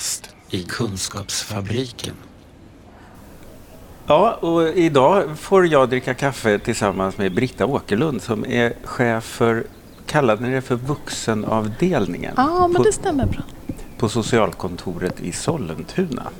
Kafferast 0.00 0.34
i 0.50 0.62
Kunskapsfabriken. 0.62 2.14
Ja, 4.06 4.32
och 4.32 4.68
idag 4.68 5.38
får 5.38 5.66
jag 5.66 5.88
dricka 5.88 6.14
kaffe 6.14 6.58
tillsammans 6.58 7.18
med 7.18 7.34
Britta 7.34 7.66
Åkerlund 7.66 8.22
som 8.22 8.44
är 8.46 8.72
chef 8.84 9.24
för, 9.24 9.64
kallade 10.06 10.42
ni 10.42 10.54
det 10.54 10.60
för 10.60 10.74
vuxenavdelningen? 10.74 12.34
Ja, 12.36 12.68
men 12.68 12.76
på, 12.76 12.82
det 12.82 12.92
stämmer 12.92 13.26
bra. 13.26 13.42
på 13.98 14.08
socialkontoret 14.08 15.20
i 15.20 15.32
Sollentuna. 15.32 16.30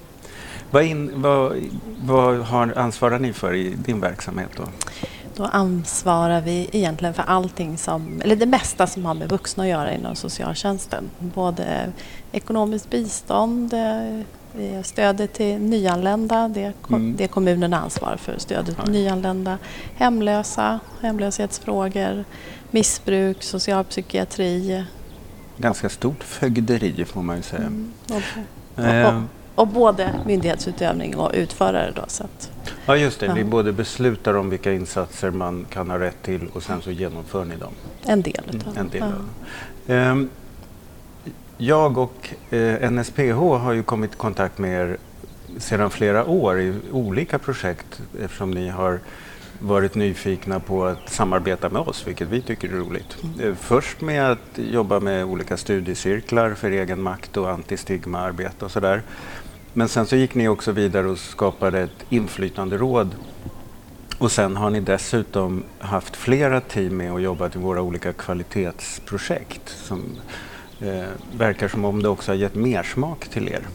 Vad, 0.71 0.83
in, 0.85 1.11
vad, 1.15 1.57
vad 2.03 2.39
har, 2.39 2.73
ansvarar 2.77 3.19
ni 3.19 3.33
för 3.33 3.55
i 3.55 3.75
din 3.85 4.01
verksamhet 4.01 4.51
då? 4.57 4.65
Då 5.41 5.47
ansvarar 5.47 6.41
vi 6.41 6.69
egentligen 6.73 7.15
för 7.15 7.23
allting 7.23 7.79
som, 7.79 8.21
eller 8.25 8.37
det 8.37 8.47
mesta 8.47 8.87
som 8.87 9.05
har 9.05 9.15
med 9.15 9.29
vuxna 9.29 9.63
att 9.63 9.69
göra 9.69 9.93
inom 9.93 10.17
socialtjänsten. 10.17 11.11
Både 11.19 11.93
ekonomiskt 12.33 12.91
bistånd, 12.91 13.75
eh, 13.75 14.83
stödet 14.83 15.33
till 15.33 15.59
nyanlända, 15.59 16.49
det, 16.49 16.73
Mm. 16.89 17.17
det 17.17 17.29
kommunen 17.29 17.75
ansvarar 17.75 18.17
för, 18.17 18.39
stödet 18.39 18.85
till 18.85 18.93
nyanlända, 18.93 19.59
hemlösa, 19.97 20.81
hemlöshetsfrågor, 21.01 22.25
missbruk, 22.71 23.43
socialpsykiatri. 23.43 24.85
Ganska 25.57 25.89
stort 25.89 26.25
fögderi 26.25 27.05
får 27.05 27.23
man 27.23 27.37
ju 27.37 27.43
säga. 27.43 27.63
Mm, 27.63 27.93
och, 28.11 28.85
Eh, 28.85 29.23
och 29.55 29.69
både 29.69 30.11
myndighetsutövning 30.27 31.17
och 31.17 31.31
utförare. 31.35 31.93
Då, 31.97 32.03
så 32.07 32.25
att, 32.25 32.51
ja, 32.97 33.03
just 33.03 33.21
det. 33.21 33.27
Ja. 33.27 33.35
Ni 33.35 33.45
både 33.45 33.73
beslutar 33.73 34.35
om 34.35 34.51
vilka 34.51 34.73
insatser 34.73 35.31
man 35.31 35.67
kan 35.71 35.91
ha 35.91 35.99
rätt 35.99 36.23
till 36.23 36.49
och 36.53 36.63
sen 36.63 36.83
så 36.83 36.91
genomför 36.91 37.45
ni 37.45 37.57
dem. 37.57 37.73
en 38.05 38.23
del 38.23 38.43
utav 38.53 38.73
Mm, 38.73 38.77
En 38.79 38.89
del 38.89 39.13
ja. 39.87 39.95
Ehm, 39.95 40.29
Jag 41.59 41.99
och 41.99 42.29
eh, 42.51 42.91
NSPH 42.91 43.33
har 43.35 43.73
ju 43.73 43.83
kommit 43.83 44.13
i 44.13 44.17
kontakt 44.17 44.59
med 44.59 44.71
er 44.81 44.97
sedan 45.59 45.91
flera 45.91 46.25
år 46.25 46.61
i 46.61 46.75
olika 46.93 47.39
projekt 47.39 48.01
eftersom 48.23 48.51
ni 48.51 48.69
har 48.69 48.99
varit 49.63 49.95
nyfikna 49.95 50.61
på 50.61 50.85
att 50.85 51.11
samarbeta 51.11 51.69
med 51.69 51.83
oss, 51.83 52.07
vilket 52.07 52.29
vi 52.29 52.41
tycker 52.43 52.69
är 52.69 52.73
roligt. 52.77 53.17
Eh, 53.43 53.55
Först 53.55 54.01
med 54.01 54.31
att 54.31 54.39
jobba 54.55 55.01
med 55.01 55.25
olika 55.25 55.57
studiecirklar 55.57 56.55
för 56.55 56.71
egen 56.71 57.03
makt 57.03 57.37
och 57.37 57.51
antistigmaarbete 57.51 58.65
och 58.65 58.71
sådär. 58.71 59.03
Men 59.73 59.89
sen 59.89 60.07
så 60.07 60.17
gick 60.17 60.35
ni 60.35 60.49
också 60.49 60.73
vidare 60.73 61.07
och 61.07 61.19
skapade 61.19 61.81
ett 61.81 62.05
inflytanderåd 62.09 63.15
och 64.19 64.33
sen 64.33 64.57
har 64.57 64.71
ni 64.71 64.81
dessutom 64.81 65.65
haft 65.79 66.17
flera 66.17 66.61
team 66.61 66.97
med 66.97 67.13
och 67.13 67.21
jobbat 67.21 67.57
i 67.57 67.59
våra 67.59 67.83
olika 67.83 68.13
kvalitetsprojekt 68.13 69.69
som 69.69 70.05
eh, 70.81 71.05
verkar 71.37 71.69
som 71.69 71.85
om 71.85 72.03
det 72.03 72.09
också 72.09 72.33
har 72.33 72.37
gett 72.37 72.55
mer 72.55 72.83
smak 72.83 73.29
till 73.29 73.49
er. 73.49 73.67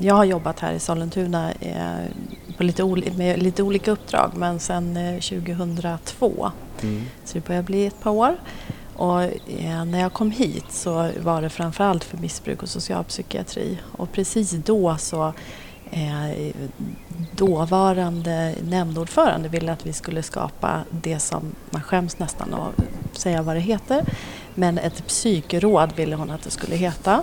Jag 0.00 0.14
har 0.14 0.24
jobbat 0.24 0.60
här 0.60 0.72
i 0.72 0.78
Sollentuna 0.78 1.52
eh, 1.52 2.10
på 2.56 2.64
lite, 2.64 2.84
med 3.16 3.42
lite 3.42 3.62
olika 3.62 3.90
uppdrag 3.90 4.30
men 4.36 4.60
sedan 4.60 4.96
eh, 4.96 5.14
2002. 5.14 6.50
Så 7.24 7.34
det 7.34 7.46
börjar 7.46 7.62
bli 7.62 7.86
ett 7.86 8.00
par 8.00 8.10
år. 8.10 8.36
Och 8.96 9.22
eh, 9.22 9.84
när 9.84 10.00
jag 10.00 10.12
kom 10.12 10.30
hit 10.30 10.64
så 10.70 11.10
var 11.22 11.42
det 11.42 11.50
framförallt 11.50 12.04
för 12.04 12.18
missbruk 12.18 12.62
och 12.62 12.68
socialpsykiatri. 12.68 13.78
Och 13.92 14.12
precis 14.12 14.50
då 14.50 14.96
så 14.98 15.32
eh, 15.90 16.52
dåvarande 17.36 18.54
nämndordförande 18.62 19.48
ville 19.48 19.72
att 19.72 19.86
vi 19.86 19.92
skulle 19.92 20.22
skapa 20.22 20.80
det 20.90 21.18
som 21.18 21.42
man 21.70 21.82
skäms 21.82 22.18
nästan 22.18 22.54
att 22.54 23.18
säga 23.18 23.42
vad 23.42 23.56
det 23.56 23.60
heter. 23.60 24.04
Men 24.54 24.78
ett 24.78 25.06
psykråd 25.06 25.92
ville 25.96 26.16
hon 26.16 26.30
att 26.30 26.42
det 26.42 26.50
skulle 26.50 26.76
heta. 26.76 27.22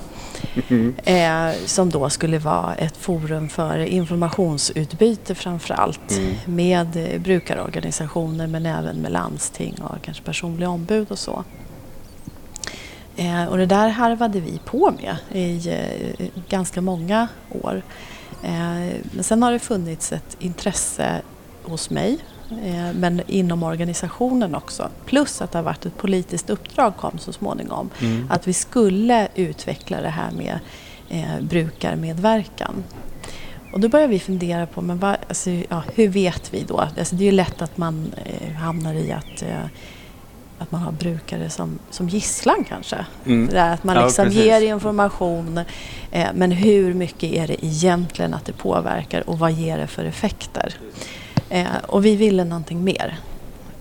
Eh, 1.04 1.52
som 1.66 1.90
då 1.90 2.10
skulle 2.10 2.38
vara 2.40 2.76
ett 2.76 2.98
forum 2.98 3.50
för 3.50 3.78
informationsutbyte 3.78 5.36
framför 5.36 5.74
allt 5.74 6.12
Mm. 6.12 6.36
med 6.46 7.20
brukarorganisationer 7.22 8.48
men 8.48 8.66
även 8.66 8.98
med 9.02 9.12
landsting 9.12 9.76
och 9.82 10.02
kanske 10.02 10.24
personliga 10.24 10.70
ombud 10.70 11.12
och 11.12 11.20
så. 11.20 11.44
Eh, 13.20 13.46
och 13.46 13.58
det 13.58 13.66
där 13.66 13.90
harvade 13.90 14.40
vi 14.40 14.60
på 14.66 14.92
med 14.92 15.16
i 15.32 15.70
eh, 15.70 16.28
ganska 16.50 16.82
många 16.82 17.28
år. 17.64 17.82
Eh, 18.44 18.96
men 19.12 19.24
sen 19.24 19.44
har 19.44 19.52
det 19.52 19.60
funnits 19.60 20.12
ett 20.12 20.38
intresse 20.40 21.22
hos 21.64 21.90
mig 21.90 22.18
eh, 22.52 22.94
men 22.96 23.22
inom 23.28 23.64
organisationen 23.64 24.56
också. 24.56 24.90
Plus 25.06 25.42
att 25.42 25.52
det 25.52 25.58
har 25.58 25.64
varit 25.64 25.86
ett 25.86 25.98
politiskt 25.98 26.50
uppdrag 26.50 26.98
kom 26.98 27.18
så 27.18 27.34
småningom. 27.34 27.90
Mm. 28.02 28.28
Att 28.30 28.48
vi 28.48 28.54
skulle 28.54 29.28
utveckla 29.36 30.02
det 30.02 30.10
här 30.10 30.32
med 30.32 30.60
eh, 31.10 31.42
brukarmedverkan. 31.42 32.84
Och 33.74 33.80
då 33.80 33.90
börjar 33.90 34.08
vi 34.08 34.20
fundera 34.20 34.66
på 34.66 34.82
men 34.82 35.00
vad, 35.00 35.18
alltså, 35.28 35.50
ja, 35.50 35.84
hur 35.96 36.08
vet 36.08 36.54
vi 36.54 36.64
då? 36.64 36.78
Alltså, 36.98 37.16
det 37.16 37.24
är 37.24 37.26
ju 37.26 37.32
lätt 37.32 37.62
att 37.62 37.78
man 37.78 38.14
eh, 38.26 38.54
hamnar 38.54 38.94
i 38.94 39.12
att, 39.12 39.42
eh, 39.42 39.66
att 40.60 40.72
man 40.72 40.82
har 40.82 40.92
brukare 40.92 41.50
som, 41.50 41.80
som 41.90 42.10
gisslan 42.10 42.66
kanske. 42.70 43.06
Mm. 43.26 43.74
Att 43.74 43.84
man 43.84 43.96
Ja, 43.96 44.06
liksom 44.06 44.26
precis. 44.26 44.44
ger 44.44 44.62
information 44.62 45.60
eh, 46.12 46.28
men 46.34 46.52
hur 46.52 46.94
mycket 46.94 47.32
är 47.32 47.48
det 47.48 47.66
egentligen 47.66 48.34
att 48.34 48.46
det 48.46 48.54
påverkar 48.54 49.30
och 49.30 49.40
vad 49.40 49.52
ger 49.52 49.78
det 49.78 49.88
för 49.88 50.06
effekter? 50.06 50.74
Eh, 51.50 51.66
och 51.88 52.06
vi 52.06 52.16
ville 52.16 52.44
någonting 52.44 52.84
mer. 52.84 53.18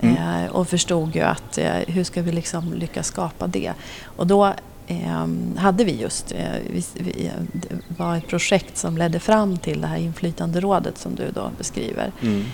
Mm. 0.01 0.15
Eh, 0.17 0.51
och 0.51 0.67
förstod 0.67 1.15
ju 1.15 1.21
att 1.21 1.57
eh, 1.57 1.71
hur 1.87 2.03
ska 2.03 2.21
vi 2.21 2.31
liksom 2.31 2.73
lyckas 2.73 3.07
skapa 3.07 3.47
det? 3.47 3.73
Och 4.03 4.27
då 4.27 4.53
eh, 4.87 5.27
hade 5.57 5.83
vi 5.83 6.01
just, 6.01 6.31
eh, 6.31 6.45
vi, 6.73 6.83
vi, 6.93 7.31
det 7.53 7.75
var 7.97 8.15
ett 8.15 8.27
projekt 8.27 8.77
som 8.77 8.97
ledde 8.97 9.19
fram 9.19 9.57
till 9.57 9.81
det 9.81 9.87
här 9.87 9.97
inflytanderådet 9.97 10.97
som 10.97 11.15
du 11.15 11.31
då 11.33 11.51
beskriver. 11.57 12.11
Mm. 12.21 12.45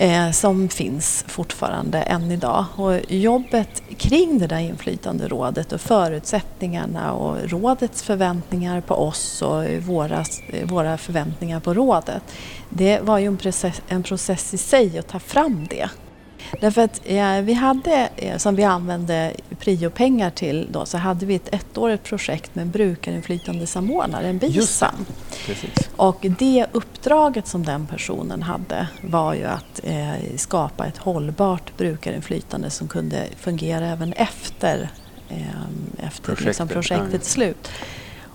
Eh, 0.00 0.30
som 0.30 0.68
finns 0.68 1.24
fortfarande 1.28 2.02
än 2.02 2.32
idag. 2.32 2.64
Och 2.76 3.00
jobbet 3.08 3.82
kring 3.96 4.38
det 4.38 4.46
där 4.46 4.58
inflytanderådet 4.58 5.72
och 5.72 5.80
förutsättningarna 5.80 7.12
och 7.12 7.50
rådets 7.50 8.02
förväntningar 8.02 8.80
på 8.80 8.94
oss 8.94 9.42
och 9.42 9.64
våra, 9.64 10.24
våra 10.64 10.98
förväntningar 10.98 11.60
på 11.60 11.74
rådet. 11.74 12.22
Det 12.68 13.00
var 13.00 13.18
ju 13.18 13.26
en 13.26 13.36
process, 13.36 13.82
en 13.88 14.02
process 14.02 14.54
i 14.54 14.58
sig 14.58 14.98
att 14.98 15.08
ta 15.08 15.18
fram 15.18 15.66
det. 15.70 15.90
Därför 16.60 16.82
att 16.82 17.00
eh, 17.04 17.40
vi 17.40 17.52
hade, 17.52 18.08
eh, 18.16 18.36
som 18.36 18.56
vi 18.56 18.64
använde 18.64 19.32
priopengar 19.58 20.30
till 20.30 20.68
då, 20.70 20.86
så 20.86 20.98
hade 20.98 21.26
vi 21.26 21.34
ett 21.34 21.54
ettårigt 21.54 22.04
projekt 22.04 22.54
med 22.54 22.62
en 22.62 22.70
brukarinflytandesamordnare, 22.70 24.28
en 24.28 24.38
Just 24.38 24.80
det. 24.80 24.90
BISAM. 25.46 25.86
Och 25.96 26.26
det 26.38 26.66
uppdraget 26.72 27.46
som 27.46 27.64
den 27.64 27.86
personen 27.86 28.42
hade 28.42 28.88
var 29.02 29.34
ju 29.34 29.44
att 29.44 29.80
eh, 29.82 30.36
skapa 30.36 30.86
ett 30.86 30.98
hållbart 30.98 31.76
brukarinflytande 31.76 32.70
som 32.70 32.88
kunde 32.88 33.24
fungera 33.40 33.86
även 33.86 34.12
efter, 34.12 34.90
eh, 35.28 36.06
efter 36.06 36.22
Projektet, 36.22 36.46
liksom 36.46 36.68
ja. 36.68 36.74
projektets 36.74 37.30
slut. 37.30 37.68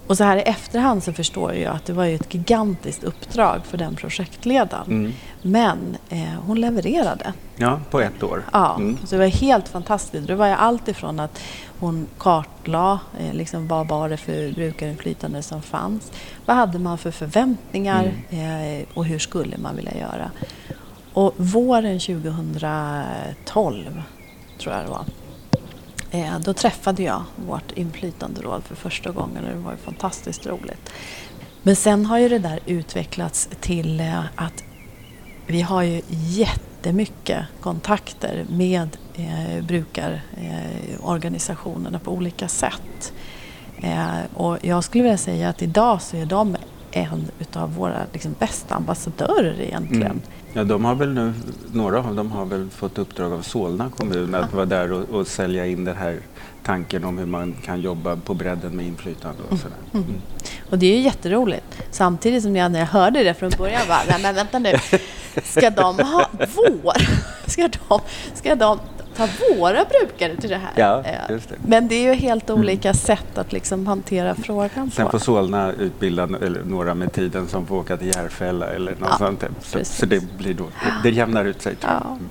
Och 0.07 0.17
så 0.17 0.23
här 0.23 0.37
i 0.37 0.41
efterhand 0.41 1.03
så 1.03 1.13
förstår 1.13 1.53
jag 1.53 1.75
att 1.75 1.85
det 1.85 1.93
var 1.93 2.05
ju 2.05 2.15
ett 2.15 2.33
gigantiskt 2.33 3.03
uppdrag 3.03 3.61
för 3.65 3.77
den 3.77 3.95
projektledaren. 3.95 4.85
Mm. 4.87 5.13
Men 5.41 5.97
eh, 6.09 6.23
hon 6.45 6.61
levererade. 6.61 7.33
Ja, 7.55 7.79
på 7.91 7.99
ett 8.01 8.23
år. 8.23 8.43
Ja, 8.53 8.75
Mm. 8.75 8.97
så 9.05 9.15
det 9.15 9.19
var 9.19 9.25
helt 9.27 9.67
fantastiskt. 9.67 10.27
Det 10.27 10.35
var 10.35 10.47
ju 10.47 10.53
allt 10.53 10.87
ifrån 10.87 11.19
att 11.19 11.39
hon 11.79 12.07
kartlade 12.17 12.99
eh, 13.19 13.33
liksom, 13.33 13.67
vad 13.67 13.87
var 13.87 14.09
det 14.09 14.17
för 14.17 14.51
brukarinflytande 14.53 15.43
som 15.43 15.61
fanns. 15.61 16.11
Vad 16.45 16.57
hade 16.57 16.79
man 16.79 16.97
för 16.97 17.11
förväntningar 17.11 18.11
Mm. 18.29 18.79
eh, 18.81 18.85
och 18.93 19.05
hur 19.05 19.19
skulle 19.19 19.57
man 19.57 19.75
vilja 19.75 19.97
göra? 19.97 20.31
Och 21.13 21.33
våren 21.37 21.99
2012, 21.99 24.01
tror 24.59 24.75
jag 24.75 24.85
det 24.85 24.89
var, 24.89 25.05
eh, 26.23 26.39
då 26.39 26.53
träffade 26.53 27.03
jag 27.03 27.23
vårt 27.35 27.71
inflytanderåd 27.71 28.63
för 28.63 28.75
första 28.75 29.11
gången 29.11 29.43
och 29.43 29.49
det 29.49 29.59
var 29.59 29.71
ju 29.71 29.77
fantastiskt 29.77 30.45
roligt. 30.45 30.89
Men 31.63 31.75
sen 31.75 32.05
har 32.05 32.17
ju 32.17 32.29
det 32.29 32.39
där 32.39 32.59
utvecklats 32.65 33.49
till 33.59 33.99
eh, 33.99 34.23
att 34.35 34.63
vi 35.47 35.61
har 35.61 35.81
ju 35.81 36.01
jättemycket 36.09 37.45
kontakter 37.61 38.45
med 38.49 38.97
eh, 39.15 39.63
brukarorganisationerna 39.63 41.97
eh, 41.97 42.03
på 42.03 42.11
olika 42.11 42.47
sätt. 42.47 43.13
Eh, 43.81 44.17
och 44.33 44.57
jag 44.61 44.83
skulle 44.83 45.03
vilja 45.03 45.17
säga 45.17 45.49
att 45.49 45.61
idag 45.61 46.01
så 46.01 46.17
är 46.17 46.25
de 46.25 46.57
en 46.91 47.31
utav 47.39 47.75
våra 47.75 48.01
liksom, 48.13 48.35
bästa 48.39 48.75
ambassadörer 48.75 49.61
egentligen. 49.61 50.03
Mm. 50.03 50.21
Ja, 50.57 50.63
de 50.63 50.85
har 50.85 50.95
väl 50.95 51.13
nu, 51.13 51.33
några 51.71 51.99
av 51.99 52.15
dem 52.15 52.31
har 52.31 52.45
väl 52.45 52.69
fått 52.69 52.97
uppdrag 52.97 53.33
av 53.33 53.41
Solna 53.41 53.89
kommun 53.97 54.35
att 54.35 54.53
vara 54.53 54.65
där 54.65 54.91
och, 54.91 55.09
och 55.09 55.27
sälja 55.27 55.65
in 55.65 55.85
den 55.85 55.95
här 55.95 56.19
tanken 56.63 57.03
om 57.03 57.17
hur 57.17 57.25
man 57.25 57.53
kan 57.53 57.81
jobba 57.81 58.15
på 58.15 58.33
bredden 58.33 58.75
med 58.75 58.85
inflytande 58.85 59.41
och 59.49 59.57
sådär. 59.57 59.77
Mm. 59.93 60.05
Och 60.69 60.79
det 60.79 60.85
är 60.85 60.97
ju 60.97 61.01
jätteroligt. 61.01 61.83
Samtidigt 61.91 62.43
som 62.43 62.55
jag 62.55 62.71
när 62.71 62.79
jag 62.79 62.87
hörde 62.87 63.23
det 63.23 63.33
från 63.33 63.51
början 63.57 63.81
var 63.87 63.99
nej 64.09 64.19
men 64.21 64.35
vänta 64.35 64.59
nu, 64.59 64.73
ska 65.43 65.69
de 65.69 65.99
ha 65.99 66.29
vår? 66.83 67.01
Ska 67.49 67.67
de, 67.67 67.99
ska 68.33 68.55
de, 68.55 68.79
ta 69.17 69.27
våra 69.57 69.85
brukare 69.85 70.35
till 70.35 70.49
det 70.49 70.57
här. 70.57 70.71
Ja, 70.75 71.03
Eh, 71.05 71.11
just 71.29 71.49
det. 71.49 71.55
Men 71.67 71.87
det 71.87 71.95
är 71.95 72.03
ju 72.03 72.13
helt 72.13 72.49
Mm. 72.49 72.61
olika 72.61 72.93
sätt 72.93 73.37
att 73.37 73.53
liksom 73.53 73.87
hantera 73.87 74.35
frågan 74.35 74.91
Sen 74.91 75.05
på. 75.05 75.11
får 75.11 75.19
Solna 75.19 75.73
utbilda 75.73 76.25
några 76.65 76.93
med 76.95 77.13
tiden 77.13 77.47
som 77.47 77.65
får 77.67 77.75
åka 77.75 77.97
till 77.97 78.07
Järfälla 78.07 78.67
eller 78.67 78.91
något 78.91 79.09
Ja, 79.11 79.17
sånt. 79.17 79.43
Så, 79.61 79.79
så 79.83 80.05
det 80.05 80.37
blir 80.37 80.53
då, 80.53 80.65
det, 81.03 81.09
jämnar 81.09 81.45
ut 81.45 81.61
sig. 81.61 81.75
Ja. 81.81 82.01
Mm. 82.07 82.29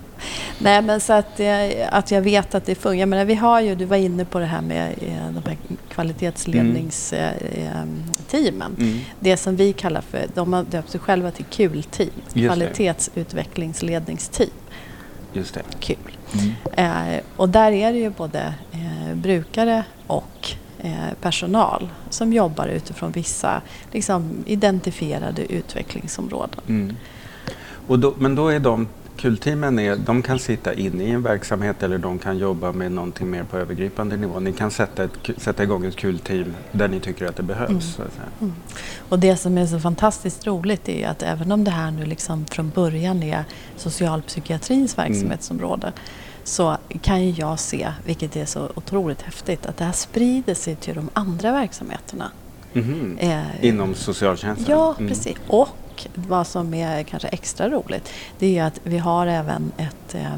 Nej, 0.59 0.83
men 0.83 1.01
så 1.01 1.13
att, 1.13 1.41
eh, 1.41 1.67
att 1.91 2.11
jag 2.11 2.23
vet 2.23 2.55
att 2.55 2.67
det 2.67 2.75
funkar. 2.75 3.01
Jag 3.01 3.09
menar, 3.09 3.25
vi 3.25 3.35
har 3.35 3.61
ju, 3.61 3.75
du 3.75 3.85
var 3.85 3.97
inne 3.97 4.25
på 4.25 4.39
det 4.39 4.47
här 4.47 4.61
med 4.61 4.89
eh, 4.89 5.31
de 5.31 5.43
här 5.51 5.57
kvalitetsledningsteamen. 5.89 8.75
Mm. 8.79 8.99
Det 9.21 9.37
som 9.37 9.57
vi 9.57 9.73
kallar 9.73 10.01
för, 10.01 10.25
de 10.35 10.53
har 10.53 10.63
döpt 10.63 10.91
sig 10.91 11.01
själva 11.01 11.31
till 11.31 11.45
KUL-team. 11.45 12.11
Kvalitetsutvecklingsledningsteam. 12.33 14.51
Just 15.35 15.55
det. 15.55 15.63
Kul. 15.81 15.97
Mm. 16.33 17.15
Eh, 17.17 17.21
och 17.37 17.49
där 17.49 17.73
är 17.73 17.93
det 17.93 17.99
ju 17.99 18.11
både 18.11 18.55
eh, 18.73 19.15
brukare 19.15 19.85
och 20.07 20.51
eh, 20.79 21.15
personal 21.21 21.89
som 22.11 22.33
jobbar 22.33 22.67
utifrån 22.67 23.13
vissa 23.13 23.63
liksom, 23.93 24.45
identifierade 24.47 25.53
utvecklingsområden. 25.53 26.61
Mm. 26.69 26.97
Och 27.87 27.99
då, 27.99 28.15
men 28.19 28.35
då 28.35 28.49
är 28.49 28.61
de 28.61 28.89
kulteamen 29.17 29.79
är, 29.79 29.97
de 29.97 30.23
kan 30.23 30.39
sitta 30.39 30.75
inne 30.75 31.05
i 31.05 31.11
en 31.11 31.23
verksamhet 31.23 31.83
eller 31.83 31.99
de 31.99 32.19
kan 32.19 32.39
jobba 32.39 32.73
med 32.73 32.93
någonting 32.93 33.31
mer 33.31 33.43
på 33.45 33.57
övergripande 33.59 34.17
nivå. 34.17 34.41
Ni 34.41 34.53
kan 34.53 34.71
sätta, 34.71 35.05
ett, 35.05 35.11
sätta 35.37 35.63
igång 35.63 35.87
ett 35.87 35.97
kulteam 35.97 36.55
där 36.73 36.89
ni 36.89 37.01
tycker 37.01 37.27
att 37.27 37.37
det 37.37 37.43
behövs. 37.43 37.71
Mm. 37.71 37.81
Säga. 38.11 38.51
Och 39.09 39.19
det 39.19 39.37
som 39.37 39.59
är 39.59 39.67
så 39.67 39.81
fantastiskt 39.81 40.47
roligt 40.47 40.89
är 40.89 41.09
att 41.09 41.23
även 41.23 41.53
om 41.53 41.65
det 41.65 41.71
här 41.71 41.91
nu 41.91 42.07
liksom 42.07 42.45
från 42.47 42.71
början 42.71 43.23
är 43.23 43.45
socialpsykiatrins 43.77 44.99
Mm. 44.99 45.09
verksamhetsområde 45.13 45.93
så 46.45 46.77
kan 47.03 47.25
ju 47.25 47.31
jag 47.31 47.59
se, 47.59 47.89
vilket 48.07 48.37
är 48.37 48.45
så 48.45 48.69
otroligt 48.75 49.23
häftigt, 49.23 49.67
att 49.67 49.77
det 49.77 49.85
här 49.85 49.93
sprider 49.93 50.55
sig 50.55 50.77
till 50.77 50.95
de 50.95 51.11
andra 51.13 51.53
verksamheterna. 51.53 52.31
Mhm. 52.73 53.17
Eh, 53.21 53.65
Inom 53.65 53.95
socialtjänsten? 53.95 54.67
Ja, 54.69 54.95
Mm. 54.99 55.09
precis. 55.09 55.37
Och 55.47 55.69
vad 56.15 56.47
som 56.47 56.75
är 56.75 57.03
kanske 57.03 57.29
extra 57.29 57.69
roligt 57.71 58.13
det 58.39 58.59
är 58.59 58.65
att 58.65 58.81
vi 58.85 58.99
har 58.99 59.27
även 59.27 59.73
ett, 59.77 60.15
eh, 60.15 60.35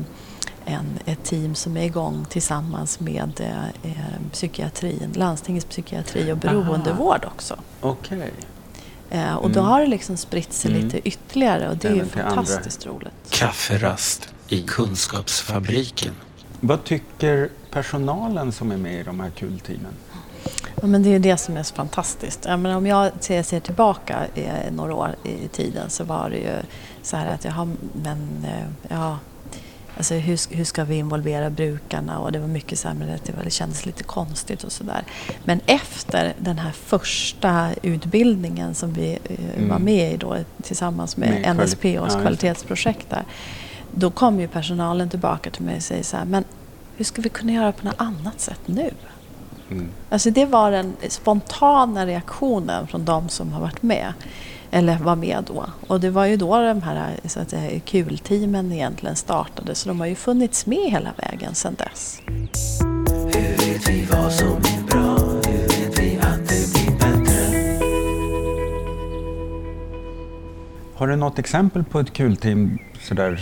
en, 0.65 0.99
ett 1.05 1.25
team 1.25 1.55
som 1.55 1.77
är 1.77 1.85
igång 1.85 2.27
tillsammans 2.31 3.01
med 3.01 3.41
eh, 3.41 3.91
eh, 3.91 3.97
psykiatrin, 4.33 5.13
landstingets 5.17 5.67
psykiatri 5.67 6.33
och 6.33 6.37
beroendevård 6.39 7.25
också. 7.25 7.57
Okej. 7.81 8.33
Eh, 9.11 9.35
och 9.35 9.51
då 9.51 9.61
Mm. 9.61 9.71
har 9.71 9.81
det 9.81 9.87
liksom 9.87 10.17
spritt 10.17 10.53
sig 10.53 10.71
Mm. 10.71 10.85
lite 10.85 11.09
ytterligare 11.09 11.69
och 11.69 11.77
det 11.77 11.89
är 11.89 11.93
ju 11.93 11.99
Även 11.99 12.11
till 12.11 12.21
andra. 12.21 12.35
fantastiskt 12.35 12.87
roligt. 12.87 13.13
Kafferast 13.31 14.29
i 14.49 14.63
Kunskapsfabriken. 14.63 16.13
Vad 16.61 16.85
tycker 16.85 17.49
personalen 17.71 18.53
som 18.53 18.73
är 18.73 18.77
med 18.77 19.01
i 19.01 19.03
de 19.03 19.21
här 19.21 19.31
kulteamen? 19.31 19.93
Ja, 20.81 20.87
men 20.87 21.03
det 21.03 21.15
är 21.15 21.19
det 21.19 21.37
som 21.37 21.57
är 21.57 21.63
så 21.63 21.75
fantastiskt. 21.75 22.45
Jag 22.45 22.59
menar, 22.61 22.77
om 22.77 22.87
jag 22.87 23.11
ser, 23.21 23.43
ser 23.43 23.61
tillbaka 23.61 24.19
eh, 24.35 24.73
några 24.73 24.95
år 24.95 25.15
i 25.25 25.49
tiden 25.49 25.91
så 25.91 26.05
var 26.05 26.31
det 26.31 26.37
ju 26.37 26.57
så 27.03 27.17
här 27.17 27.35
att 27.35 27.45
jaha, 27.45 27.69
men 27.93 28.45
eh, 28.45 28.67
ja, 28.89 29.19
alltså 29.97 30.15
hur, 30.15 30.55
hur 30.57 30.65
ska 30.65 30.85
vi 30.85 30.95
involvera 30.97 31.51
brukarna? 31.51 32.19
Och 32.19 32.33
det 32.33 32.39
var 32.39 32.49
mycket 32.49 32.79
så 32.79 32.89
här, 32.89 32.95
men 32.95 33.09
det, 33.09 33.33
det 33.45 33.51
kändes 33.51 33.87
lite 33.87 34.05
konstigt 34.05 34.65
och 34.65 34.73
sådär. 34.73 35.03
Men 35.45 35.61
efter 35.67 36.35
den 36.39 36.59
här 36.59 36.73
första 36.73 37.69
utbildningen 37.83 38.75
som 38.75 38.93
vi 38.93 39.19
eh, 39.25 39.37
Mm. 39.57 39.69
var 39.69 39.79
med 39.79 40.13
i 40.13 40.17
då 40.17 40.37
tillsammans 40.63 41.17
med, 41.17 41.31
Med 41.31 41.45
kvali- 41.45 41.65
NSPOs 41.65 42.15
ja, 42.15 42.21
kvalitetsprojekt 42.21 43.11
där. 43.11 43.25
Då 43.95 44.11
kom 44.11 44.41
ju 44.41 44.49
personalen 44.49 45.09
tillbaka 45.11 45.51
till 45.51 45.63
mig 45.63 45.77
och 45.77 45.83
säger 45.83 46.03
så 46.03 46.17
här, 46.17 46.25
men 46.25 46.45
hur 46.97 47.05
ska 47.05 47.23
vi 47.23 47.29
kunna 47.29 47.53
göra 47.53 47.73
på 47.73 47.87
något 47.87 47.95
annat 47.99 48.41
sätt 48.41 48.61
nu? 48.67 48.91
Mm. 49.71 49.89
Alltså 50.11 50.31
det 50.31 50.47
var 50.47 50.71
den 50.71 50.97
spontana 51.09 52.07
reaktionen 52.07 52.87
från 52.87 53.05
de 53.05 53.29
som 53.29 53.53
har 53.53 53.61
varit 53.61 53.83
med. 53.83 54.13
Eller 54.71 54.99
var 54.99 55.17
med 55.17 55.45
då. 55.47 55.67
Och 55.87 56.01
det 56.01 56.11
var 56.11 56.25
ju 56.25 56.37
då 56.37 56.61
de 56.61 56.83
här 56.83 57.17
så 57.25 57.41
att 57.41 57.51
säga, 57.51 57.81
kulteamen 57.81 58.73
egentligen 58.73 59.17
startade. 59.17 59.75
Så 59.75 59.89
de 59.89 60.01
har 60.01 60.07
ju 60.07 60.15
funnits 60.15 60.67
med 60.67 60.91
hela 60.91 61.11
vägen 61.17 61.55
sedan 61.55 61.75
dess. 61.75 62.21
Hur 62.27 63.73
vet 63.73 63.89
vi 63.89 64.09
vad 64.13 64.33
som 64.33 64.49
är 64.49 64.87
bra? 64.91 65.19
Hur 65.19 65.59
vet 65.69 65.99
vi 65.99 66.19
att 66.19 66.49
det 66.49 66.73
blir 66.73 66.91
bättre? 66.99 67.37
Har 70.97 71.07
du 71.07 71.17
något 71.17 71.39
exempel 71.39 71.85
på 71.85 72.01
ett 72.01 72.13
kulteam 72.13 72.79
sådär 73.01 73.41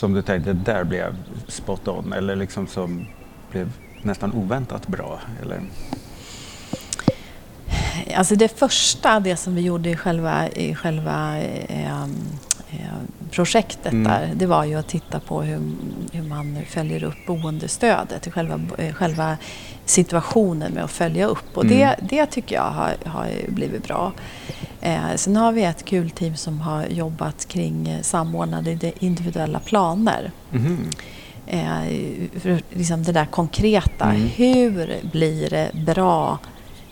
som 0.00 0.12
du 0.12 0.22
tänkte, 0.22 0.52
där 0.52 0.84
blev 0.84 1.16
spot 1.48 1.88
on 1.88 2.12
eller 2.12 2.36
liksom 2.36 2.66
som 2.66 3.06
blev 3.50 3.72
nästan 4.02 4.32
oväntat 4.32 4.86
bra? 4.86 5.20
Eller? 5.42 5.60
Alltså 8.16 8.34
det 8.36 8.58
första, 8.58 9.20
det 9.20 9.36
som 9.36 9.54
vi 9.54 9.60
gjorde 9.60 9.90
i 9.90 9.96
själva, 9.96 10.48
i 10.48 10.74
själva 10.74 11.38
eh, 11.38 12.02
eh, 12.72 12.96
projektet 13.30 13.92
Mm. 13.92 14.04
där, 14.12 14.30
det 14.34 14.46
var 14.46 14.64
ju 14.64 14.74
att 14.74 14.88
titta 14.88 15.20
på 15.20 15.42
hur, 15.42 15.60
hur 16.12 16.22
man 16.22 16.58
följer 16.68 17.04
upp 17.04 17.26
boendestödet, 17.26 18.32
själva, 18.34 18.60
eh, 18.78 18.94
själva 18.94 19.36
situationen 19.84 20.72
med 20.72 20.84
att 20.84 20.90
följa 20.90 21.26
upp. 21.26 21.56
Och 21.56 21.64
Mm. 21.64 21.76
det, 21.78 21.96
det 22.02 22.26
tycker 22.26 22.54
jag 22.56 22.70
har, 22.70 22.92
har 23.06 23.28
blivit 23.48 23.86
bra. 23.88 24.12
Eh, 24.80 25.14
sen 25.16 25.36
har 25.36 25.52
vi 25.52 25.64
ett 25.64 25.84
kul 25.84 26.10
team 26.10 26.36
som 26.36 26.60
har 26.60 26.86
jobbat 26.86 27.48
kring 27.48 27.98
samordnade 28.02 28.92
individuella 29.04 29.58
planer. 29.60 30.30
Mhm. 30.50 30.90
Eh, 31.52 32.30
för 32.40 32.62
liksom 32.70 33.02
det 33.02 33.12
där 33.12 33.26
konkreta. 33.26 34.04
Mm. 34.04 34.28
Hur 34.28 34.96
blir 35.12 35.50
det 35.50 35.70
bra 35.74 36.38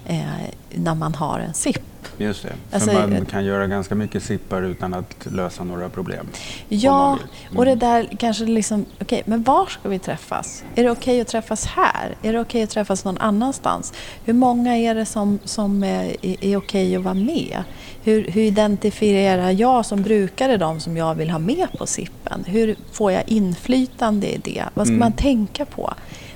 eh, 0.06 0.22
när 0.70 0.94
man 0.94 1.14
har 1.14 1.38
en 1.38 1.54
SIP? 1.54 1.82
Just 2.16 2.42
det, 2.42 2.48
för 2.48 2.76
Alltså, 2.76 2.92
man 2.92 3.12
eh, 3.12 3.24
kan 3.24 3.44
göra 3.44 3.66
ganska 3.66 3.94
mycket 3.94 4.22
sippar 4.22 4.62
utan 4.62 4.94
att 4.94 5.26
lösa 5.30 5.64
några 5.64 5.88
problem. 5.88 6.26
Ja. 6.68 7.18
Mm. 7.46 7.58
och 7.58 7.64
det 7.64 7.74
där 7.74 8.08
kanske 8.18 8.44
liksom, 8.44 8.84
okej, 9.00 9.22
men 9.26 9.42
var 9.42 9.66
ska 9.66 9.88
vi 9.88 9.98
träffas? 9.98 10.64
Är 10.74 10.84
det 10.84 10.90
okej 10.90 11.20
att 11.20 11.28
träffas 11.28 11.66
här? 11.66 12.16
Är 12.22 12.32
det 12.32 12.40
okej 12.40 12.62
att 12.62 12.70
träffas 12.70 13.04
någon 13.04 13.18
annanstans? 13.18 13.92
Hur 14.24 14.32
många 14.32 14.76
är 14.76 14.94
det 14.94 15.06
som, 15.06 15.38
som 15.44 15.82
är, 15.82 16.26
är, 16.26 16.44
är 16.44 16.56
okej 16.56 16.96
att 16.96 17.02
vara 17.02 17.14
med? 17.14 17.64
Hur, 18.02 18.30
hur 18.30 18.42
identifierar 18.42 19.50
jag 19.50 19.86
som 19.86 20.02
brukare 20.02 20.56
de 20.56 20.80
som 20.80 20.96
jag 20.96 21.14
vill 21.14 21.30
ha 21.30 21.38
med 21.38 21.66
på 21.78 21.86
SIPen? 21.86 22.44
Hur 22.46 22.76
får 22.92 23.12
jag 23.12 23.22
inflytande 23.26 24.34
i 24.34 24.38
det? 24.44 24.64
Vad 24.74 24.86
ska 24.86 24.94
Mm. 24.94 25.00
man 25.00 25.12
tänka 25.12 25.64
på? 25.64 25.94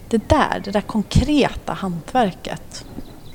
Det 0.09 0.29
där, 0.29 0.61
det 0.65 0.71
där 0.71 0.81
konkreta 0.81 1.73
hantverket, 1.73 2.85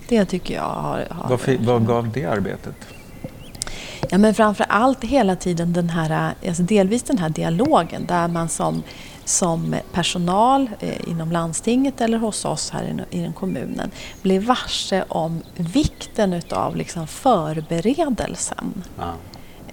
det 0.07 0.25
tycker 0.25 0.53
jag 0.55 0.63
har... 0.63 1.07
har 1.09 1.29
Vad, 1.29 1.57
vad 1.59 1.87
gav 1.87 2.11
det 2.11 2.25
arbetet? 2.25 2.75
Ja, 4.09 4.17
men 4.17 4.33
framför 4.33 4.65
allt 4.69 5.03
hela 5.03 5.35
tiden 5.35 5.73
den 5.73 5.89
här, 5.89 6.33
alltså 6.47 6.63
delvis 6.63 7.03
den 7.03 7.17
här 7.17 7.29
dialogen 7.29 8.05
där 8.05 8.27
man 8.27 8.49
som, 8.49 8.83
som 9.27 9.75
personal 9.91 10.69
eh, 10.79 11.09
inom 11.09 11.31
landstinget 11.31 12.01
eller 12.01 12.17
hos 12.17 12.45
oss 12.45 12.69
här 12.69 13.05
i, 13.11 13.17
i 13.17 13.21
den 13.21 13.33
kommunen 13.33 13.91
blir 14.21 14.39
varse 14.39 15.03
om 15.07 15.41
vikten 15.55 16.33
utav 16.33 16.75
liksom 16.75 17.07
förberedelsen. 17.07 18.83
Ja. 18.97 19.13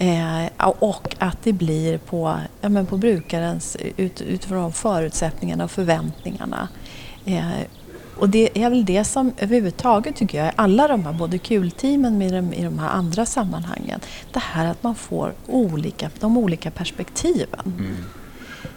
Eh, 0.06 0.68
och 0.78 1.16
att 1.18 1.42
det 1.42 1.52
blir 1.52 1.98
på, 1.98 2.36
ja, 2.60 2.68
men 2.68 2.86
på 2.86 2.96
brukarens, 2.96 3.76
ut, 3.96 4.20
utifrån 4.20 4.72
förutsättningarna 4.72 5.64
och 5.64 5.70
förväntningarna. 5.70 6.68
Eh, 7.24 7.50
och 8.18 8.28
det 8.28 8.62
är 8.62 8.70
väl 8.70 8.84
det 8.84 9.04
som 9.04 9.32
överhuvudtaget 9.38 10.16
tycker 10.16 10.38
jag, 10.38 10.48
i 10.48 10.52
alla 10.56 10.88
de 10.88 11.06
här, 11.06 11.12
både 11.12 11.38
kulteamen 11.38 12.18
med 12.18 12.32
de, 12.32 12.52
i 12.52 12.64
de 12.64 12.78
här 12.78 12.88
andra 12.88 13.26
sammanhangen, 13.26 14.00
det 14.32 14.42
här 14.42 14.66
att 14.66 14.82
man 14.82 14.94
får 14.94 15.34
olika, 15.46 16.10
de 16.20 16.38
olika 16.38 16.70
perspektiven. 16.70 17.72
Mm. 17.78 17.96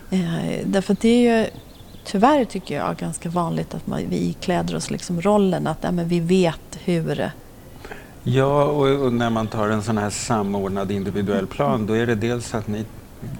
Eh, 0.10 0.60
därför 0.66 0.94
att 0.94 1.00
det 1.00 1.28
är 1.28 1.42
ju 1.42 1.50
tyvärr 2.04 2.46
tycker 2.46 2.76
jag 2.76 2.98
ganska 2.98 3.30
vanligt 3.30 3.74
att 3.74 3.88
man, 3.88 4.02
vi 4.10 4.18
ikläder 4.30 4.76
oss 4.76 4.92
liksom 4.92 5.22
rollen 5.22 5.68
att 5.68 5.78
ja, 5.82 5.92
men 5.92 6.08
vi 6.08 6.20
vet 6.20 6.80
hur 6.84 7.32
Ja, 8.24 8.64
och, 8.64 8.88
och 9.06 9.14
när 9.14 9.30
man 9.30 9.48
tar 9.48 9.70
en 9.70 9.84
sån 9.84 9.98
här 9.98 10.10
samordnad 10.10 10.92
individuell 10.92 11.48
plan 11.48 11.86
då 11.86 11.94
är 11.94 12.06
det 12.06 12.16
dels 12.16 12.54
att 12.54 12.68
ni 12.68 12.86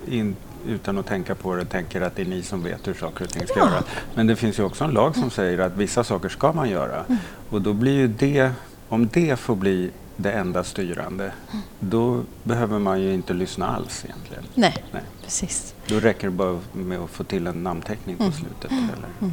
in, 0.08 0.36
utan 0.68 0.98
att 0.98 1.06
tänka 1.08 1.36
på 1.36 1.56
det 1.56 1.66
tänker 1.66 2.02
att 2.02 2.16
det 2.16 2.22
är 2.22 2.26
ni 2.26 2.42
som 2.42 2.64
vet 2.64 2.88
hur 2.88 2.94
saker 2.94 3.24
och 3.24 3.30
ting 3.30 3.48
ska 3.48 3.60
Ja. 3.60 3.66
göras. 3.70 3.84
Men 4.16 4.28
det 4.28 4.36
finns 4.36 4.60
ju 4.60 4.64
också 4.64 4.84
en 4.84 4.92
lag 4.92 5.16
som 5.16 5.30
säger 5.30 5.58
att 5.60 5.76
vissa 5.78 6.04
saker 6.04 6.30
ska 6.30 6.52
man 6.54 6.70
göra. 6.70 7.04
Och 7.50 7.62
då 7.62 7.74
blir 7.74 7.94
ju 7.96 8.08
det, 8.08 8.52
om 8.90 9.10
det 9.14 9.40
får 9.40 9.56
bli 9.56 9.90
det 10.18 10.32
enda 10.32 10.64
styrande, 10.64 11.32
då 11.80 12.24
behöver 12.44 12.80
man 12.80 13.02
ju 13.02 13.14
inte 13.14 13.34
lyssna 13.34 13.68
alls 13.68 14.06
egentligen. 14.06 14.44
Nej, 14.56 14.84
Nej. 14.92 15.02
precis. 15.24 15.74
Då 15.88 16.00
räcker 16.00 16.28
det 16.28 16.32
bara 16.32 16.60
med 16.74 17.00
att 17.00 17.10
få 17.10 17.24
till 17.24 17.48
en 17.48 17.64
namnteckning 17.64 18.18
på 18.18 18.24
Mm. 18.24 18.36
slutet. 18.36 18.72
Eller? 18.72 19.32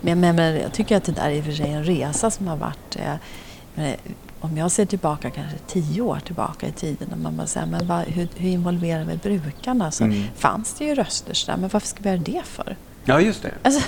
Men, 0.00 0.20
men, 0.20 0.36
men 0.36 0.56
jag 0.56 0.72
tycker 0.72 0.96
att 0.96 1.04
det 1.04 1.12
där 1.12 1.26
är 1.26 1.30
i 1.30 1.40
och 1.40 1.44
för 1.44 1.52
sig 1.52 1.70
en 1.70 1.84
resa 1.84 2.30
som 2.30 2.46
har 2.46 2.56
varit... 2.56 2.96
Eh, 2.96 3.14
men, 3.74 3.94
om 4.40 4.56
jag 4.56 4.70
ser 4.70 4.86
tillbaka 4.86 5.30
kanske 5.30 5.58
tio 5.66 6.00
år 6.02 6.20
tillbaka 6.24 6.66
i 6.68 6.72
tiden 6.72 7.08
när 7.10 7.16
man 7.16 7.36
bara 7.36 7.46
säger, 7.46 7.66
men 7.66 7.86
vad, 7.86 8.00
hur, 8.04 8.28
hur 8.36 8.48
involverar 8.50 9.04
vi 9.04 9.16
brukarna? 9.16 9.90
Så 9.90 10.04
Mm. 10.04 10.22
fanns 10.36 10.74
det 10.74 10.84
ju 10.84 10.94
röster 10.94 11.34
sådär, 11.34 11.56
men 11.58 11.70
varför 11.72 11.88
ska 11.88 12.02
vi 12.02 12.08
göra 12.08 12.18
det 12.20 12.42
för? 12.44 12.76
Ja, 13.04 13.20
just 13.20 13.42
det. 13.42 13.52
Alltså, 13.62 13.80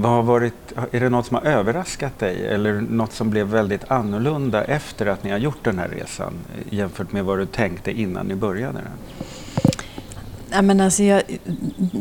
Vad 0.00 0.10
har 0.12 0.22
varit, 0.22 0.54
är 0.92 1.00
det 1.00 1.08
något 1.08 1.26
som 1.26 1.34
har 1.34 1.42
överraskat 1.42 2.18
dig 2.18 2.46
eller 2.46 2.80
något 2.80 3.12
som 3.12 3.30
blev 3.30 3.46
väldigt 3.46 3.90
annorlunda 3.90 4.64
efter 4.64 5.06
att 5.06 5.24
ni 5.24 5.30
har 5.30 5.38
gjort 5.38 5.64
den 5.64 5.78
här 5.78 5.88
resan 5.88 6.32
jämfört 6.70 7.12
med 7.12 7.24
vad 7.24 7.38
du 7.38 7.46
tänkte 7.46 7.90
innan 8.00 8.26
ni 8.26 8.34
började 8.34 8.78
den? 8.78 8.88
Nej, 10.50 10.62
men 10.62 10.80
alltså 10.80 11.02
jag, 11.02 11.22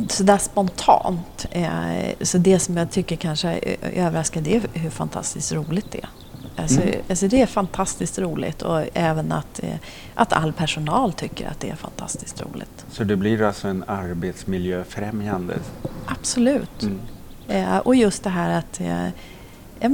sådär 0.09 0.37
spontant, 0.37 1.45
eh, 1.51 1.69
så 2.21 2.37
det 2.37 2.59
som 2.59 2.77
jag 2.77 2.91
tycker 2.91 3.15
kanske 3.15 3.49
är 3.49 3.77
överraskande 4.05 4.55
är 4.55 4.61
hur 4.73 4.89
fantastiskt 4.89 5.51
roligt 5.53 5.91
det 5.91 5.97
är. 5.97 6.09
Alltså, 6.61 6.81
Mm. 6.81 6.95
alltså 7.09 7.27
det 7.27 7.41
är 7.41 7.45
fantastiskt 7.45 8.19
roligt 8.19 8.61
och 8.61 8.83
även 8.93 9.31
att, 9.31 9.63
eh, 9.63 9.69
att 10.15 10.33
all 10.33 10.53
personal 10.53 11.13
tycker 11.13 11.47
att 11.49 11.59
det 11.59 11.69
är 11.69 11.75
fantastiskt 11.75 12.41
roligt. 12.41 12.85
Så 12.91 13.03
det 13.03 13.15
blir 13.15 13.41
alltså 13.41 13.67
en 13.67 13.83
arbetsmiljöfrämjande? 13.87 15.53
Absolut. 16.05 16.83
Mm. 16.83 16.99
Eh, 17.47 17.77
och 17.77 17.95
just 17.95 18.23
det 18.23 18.29
här 18.29 18.57
att, 18.59 18.79
eh, 18.81 19.07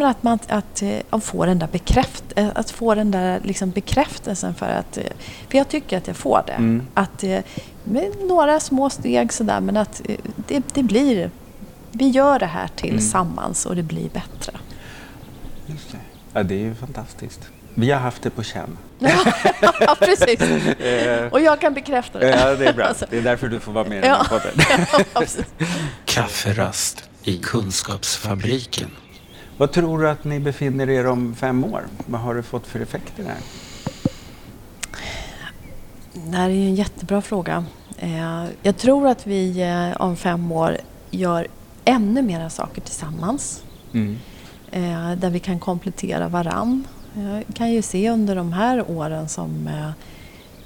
att 0.09 0.23
man 0.23 0.39
att, 0.47 0.81
eh, 0.81 0.99
att 1.09 1.23
få 1.23 1.45
den 1.45 1.59
där 1.59 1.67
bekräft, 1.67 2.23
eh, 2.35 2.47
att 2.55 2.71
få 2.71 2.95
den 2.95 3.11
där 3.11 3.39
liksom 3.43 3.71
bekräftelsen 3.71 4.55
för 4.55 4.65
att, 4.65 4.97
eh, 4.97 5.03
för 5.49 5.57
jag 5.57 5.69
tycker 5.69 5.97
att 5.97 6.07
jag 6.07 6.15
får 6.15 6.43
det. 6.47 6.53
Mm. 6.53 6.87
Att 6.93 7.23
eh, 7.23 7.39
med 7.83 8.11
några 8.27 8.59
små 8.59 8.89
steg 8.89 9.33
sådär 9.33 9.59
men 9.59 9.77
att 9.77 10.01
eh, 10.05 10.15
det, 10.47 10.63
det 10.73 10.83
blir, 10.83 11.29
vi 11.91 12.09
gör 12.09 12.39
det 12.39 12.45
här 12.45 12.69
tillsammans 12.75 13.65
och 13.65 13.75
det 13.75 13.83
blir 13.83 14.09
bättre. 14.09 14.53
Just 15.65 15.91
det. 15.91 15.97
Ja, 16.33 16.43
det 16.43 16.55
är 16.55 16.59
ju 16.59 16.75
fantastiskt. 16.75 17.49
Vi 17.75 17.91
har 17.91 17.99
haft 17.99 18.21
det 18.21 18.29
på 18.29 18.43
känn. 18.43 18.77
ja, 19.79 19.95
precis. 19.99 20.39
Och 21.31 21.41
jag 21.41 21.61
kan 21.61 21.73
bekräfta 21.73 22.19
det. 22.19 22.29
Ja, 22.29 22.55
det 22.55 22.67
är 22.67 22.73
bra. 22.73 22.85
Alltså, 22.85 23.05
Det 23.09 23.17
är 23.17 23.21
därför 23.21 23.47
du 23.47 23.59
får 23.59 23.71
vara 23.71 23.89
med 23.89 23.97
i 23.97 24.01
den 24.01 24.15
här 24.15 24.23
podden. 24.23 24.65
Kafferast 26.05 27.09
i 27.23 27.37
Kunskapsfabriken. 27.37 28.89
Vad 29.57 29.71
tror 29.71 29.99
du 30.01 30.09
att 30.09 30.23
ni 30.23 30.39
befinner 30.39 30.89
er 30.89 31.07
om 31.07 31.35
fem 31.35 31.63
år? 31.63 31.83
Vad 32.05 32.21
har 32.21 32.35
det 32.35 32.43
fått 32.43 32.67
för 32.67 32.79
effekter 32.79 33.23
där? 33.23 33.37
Det 36.31 36.37
här 36.37 36.49
är 36.49 36.53
ju 36.53 36.65
en 36.67 36.75
jättebra 36.75 37.21
fråga. 37.21 37.65
Eh, 37.97 38.45
Jag 38.63 38.77
tror 38.77 39.07
att 39.07 39.27
vi 39.27 39.61
eh, 39.61 40.01
om 40.01 40.15
fem 40.15 40.51
år 40.51 40.77
gör 41.11 41.47
ännu 41.85 42.21
mera 42.21 42.49
saker 42.49 42.81
tillsammans. 42.81 43.63
Mm. 43.93 44.17
eh, 44.71 45.11
Där 45.17 45.29
vi 45.29 45.39
kan 45.39 45.59
komplettera 45.59 46.27
varann. 46.27 46.87
Jag 47.15 47.43
kan 47.55 47.71
ju 47.71 47.81
se 47.81 48.09
under 48.09 48.35
de 48.35 48.53
här 48.53 48.91
åren 48.91 49.29
som 49.29 49.69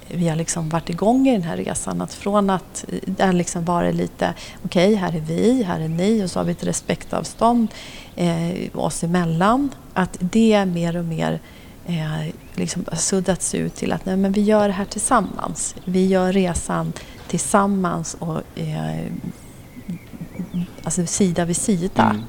vi 0.09 0.27
har 0.27 0.35
liksom 0.35 0.69
varit 0.69 0.89
igång 0.89 1.27
i 1.27 1.31
den 1.31 1.43
här 1.43 1.57
resan 1.57 2.01
att 2.01 2.13
från 2.13 2.49
att 2.49 2.85
det 3.05 3.31
liksom 3.31 3.65
varit 3.65 3.95
lite 3.95 4.33
okej, 4.65 4.95
här 4.95 5.15
är 5.15 5.19
vi, 5.19 5.63
här 5.63 5.79
är 5.79 5.87
ni 5.87 6.23
och 6.23 6.31
så 6.31 6.39
har 6.39 6.45
vi 6.45 6.51
ett 6.51 6.63
respektavstånd 6.63 7.67
eh, 8.15 8.53
oss 8.73 9.03
emellan. 9.03 9.69
Att 9.93 10.17
det 10.19 10.65
mer 10.65 10.97
och 10.97 11.05
mer 11.05 11.39
eh, 11.85 12.33
liksom 12.55 12.85
suddats 12.93 13.55
ut 13.55 13.75
till 13.75 13.91
att 13.91 14.05
nej, 14.05 14.17
men 14.17 14.31
vi 14.31 14.41
gör 14.41 14.67
det 14.67 14.73
här 14.73 14.85
tillsammans. 14.85 15.75
Vi 15.85 16.07
gör 16.07 16.33
resan 16.33 16.93
tillsammans 17.27 18.13
och 18.19 18.59
eh, 18.59 19.11
alltså 20.83 21.05
sida 21.05 21.45
vid 21.45 21.57
sida. 21.57 22.15
Mm. 22.15 22.25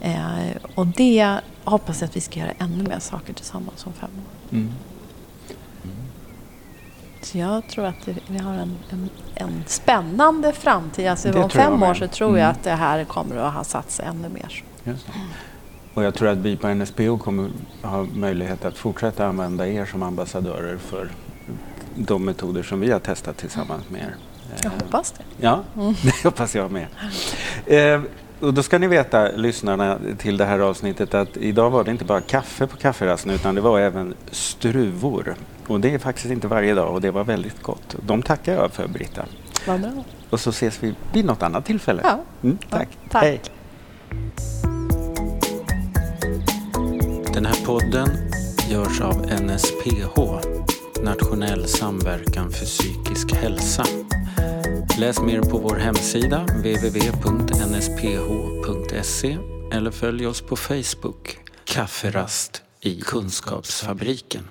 Eh, 0.00 0.56
och 0.74 0.86
det 0.86 1.38
hoppas 1.64 2.00
jag 2.00 2.08
att 2.08 2.16
vi 2.16 2.20
ska 2.20 2.40
göra 2.40 2.52
ännu 2.58 2.82
mer 2.82 2.98
saker 2.98 3.32
tillsammans 3.32 3.86
om 3.86 3.92
fem 3.92 4.10
år. 4.10 4.56
Mm. 4.56 4.72
Så 7.22 7.38
jag 7.38 7.66
tror 7.68 7.84
att 7.84 8.04
det, 8.04 8.14
vi 8.26 8.38
har 8.38 8.52
en, 8.54 8.76
en, 8.90 9.10
en 9.34 9.62
spännande 9.66 10.52
framtid. 10.52 11.06
Alltså 11.06 11.28
Det 11.28 11.34
om 11.34 11.40
jag 11.42 11.52
fem 11.52 11.82
år 11.82 11.94
så 11.94 12.06
tror 12.08 12.38
jag 12.38 12.44
Mm. 12.46 12.50
att 12.50 12.62
det 12.64 12.70
här 12.70 13.04
kommer 13.04 13.36
att 13.36 13.54
ha 13.54 13.64
satt 13.64 13.90
sig 13.90 14.04
ännu 14.06 14.28
mer. 14.28 14.64
Just 14.84 15.06
det. 15.06 15.12
Och 15.94 16.02
jag 16.04 16.14
tror 16.14 16.28
att 16.28 16.38
vi 16.38 16.56
på 16.56 16.68
NSPO 16.74 17.18
kommer 17.18 17.50
ha 17.82 18.02
möjlighet 18.14 18.64
att 18.64 18.78
fortsätta 18.78 19.26
använda 19.26 19.68
er 19.68 19.84
som 19.86 20.02
ambassadörer 20.02 20.76
för 20.78 21.10
de 21.94 22.24
metoder 22.24 22.62
som 22.62 22.80
vi 22.80 22.90
har 22.92 22.98
testat 22.98 23.36
tillsammans 23.36 23.82
med 23.90 24.00
er. 24.00 24.14
Jag 24.62 24.72
Eh, 24.72 24.78
hoppas 24.82 25.12
det. 25.12 25.24
Ja, 25.40 25.60
det 26.02 26.24
hoppas 26.24 26.54
jag 26.54 26.70
med. 26.70 26.86
Eh, 27.66 28.00
och 28.40 28.54
då 28.54 28.62
ska 28.62 28.78
ni 28.78 28.86
veta, 28.86 29.28
lyssnarna 29.36 29.98
till 30.18 30.36
det 30.36 30.44
här 30.44 30.58
avsnittet, 30.58 31.14
att 31.14 31.36
idag 31.36 31.70
var 31.70 31.84
det 31.84 31.90
inte 31.90 32.04
bara 32.04 32.20
kaffe 32.20 32.66
på 32.66 32.76
kafferasten 32.76 33.30
utan 33.30 33.54
det 33.54 33.60
var 33.60 33.80
även 33.80 34.14
struvor. 34.30 35.34
Och 35.66 35.80
det 35.80 35.94
är 35.94 35.98
faktiskt 35.98 36.30
inte 36.30 36.48
varje 36.48 36.74
dag 36.74 36.94
och 36.94 37.00
det 37.00 37.10
var 37.10 37.24
väldigt 37.24 37.62
gott. 37.62 37.96
De 38.06 38.22
tackar 38.22 38.54
jag 38.54 38.72
för, 38.72 38.88
Britta. 38.88 39.24
Vad 39.66 39.80
bra. 39.80 40.04
Och 40.30 40.40
så 40.40 40.50
ses 40.50 40.82
vi 40.82 40.94
vid 41.12 41.24
något 41.24 41.42
annat 41.42 41.64
tillfälle. 41.64 42.00
Ja. 42.04 42.20
Mm, 42.42 42.58
tack. 42.70 42.88
Ja, 43.02 43.08
tack. 43.10 43.22
Hej. 43.22 43.40
Den 47.34 47.46
här 47.46 47.66
podden 47.66 48.08
görs 48.70 49.00
av 49.00 49.26
NSPH, 49.42 50.20
Nationell 51.02 51.68
samverkan 51.68 52.50
för 52.50 52.64
psykisk 52.64 53.32
hälsa. 53.34 53.84
Läs 54.98 55.20
mer 55.20 55.40
på 55.40 55.58
vår 55.58 55.76
hemsida 55.76 56.38
www.nsph.se 56.38 56.98
eller 59.72 59.90
följ 59.90 60.26
oss 60.26 60.40
på 60.40 60.56
Facebook, 60.56 61.38
Kafferast 61.64 62.62
i 62.80 63.00
Kunskapsfabriken. 63.00 64.48